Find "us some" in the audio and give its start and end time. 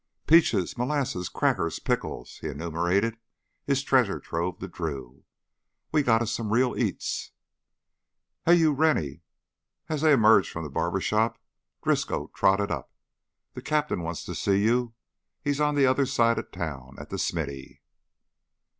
6.23-6.51